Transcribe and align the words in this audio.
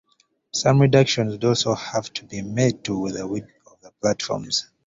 Some 0.51 0.81
reductions 0.81 1.31
would 1.33 1.43
also 1.43 1.75
have 1.75 2.11
to 2.13 2.25
be 2.25 2.41
made 2.41 2.83
to 2.85 3.11
the 3.11 3.27
width 3.27 3.51
of 3.71 3.81
the 3.81 3.91
platforms. 4.01 4.67